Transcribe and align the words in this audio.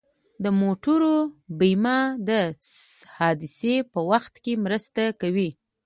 د 0.43 0.45
موټرو 0.61 1.17
بیمه 1.59 1.97
د 2.29 2.29
حادثې 3.17 3.75
په 3.91 3.99
وخت 4.11 4.33
مرسته 4.65 5.03
کوي. 5.21 5.49